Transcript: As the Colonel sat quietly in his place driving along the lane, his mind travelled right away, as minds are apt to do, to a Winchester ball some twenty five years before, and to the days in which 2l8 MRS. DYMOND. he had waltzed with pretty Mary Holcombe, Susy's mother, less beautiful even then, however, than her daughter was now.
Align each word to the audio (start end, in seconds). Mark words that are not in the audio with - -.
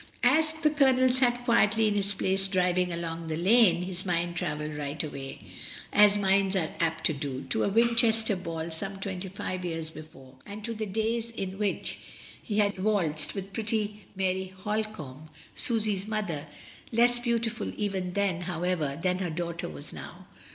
As 0.23 0.51
the 0.53 0.71
Colonel 0.71 1.11
sat 1.11 1.45
quietly 1.45 1.87
in 1.87 1.93
his 1.93 2.15
place 2.15 2.47
driving 2.47 2.91
along 2.91 3.27
the 3.27 3.37
lane, 3.37 3.83
his 3.83 4.03
mind 4.03 4.35
travelled 4.35 4.75
right 4.75 5.03
away, 5.03 5.41
as 5.93 6.17
minds 6.17 6.55
are 6.55 6.71
apt 6.79 7.03
to 7.05 7.13
do, 7.13 7.43
to 7.51 7.63
a 7.63 7.69
Winchester 7.69 8.35
ball 8.35 8.71
some 8.71 8.99
twenty 8.99 9.27
five 9.29 9.63
years 9.63 9.91
before, 9.91 10.37
and 10.43 10.65
to 10.65 10.73
the 10.73 10.87
days 10.87 11.29
in 11.29 11.59
which 11.59 11.75
2l8 11.77 11.77
MRS. 11.77 11.77
DYMOND. 11.77 11.97
he 12.41 12.57
had 12.57 12.79
waltzed 12.83 13.33
with 13.35 13.53
pretty 13.53 14.05
Mary 14.15 14.47
Holcombe, 14.63 15.29
Susy's 15.55 16.07
mother, 16.07 16.47
less 16.91 17.19
beautiful 17.19 17.71
even 17.79 18.13
then, 18.13 18.41
however, 18.41 18.99
than 19.03 19.19
her 19.19 19.29
daughter 19.29 19.69
was 19.69 19.93
now. 19.93 20.25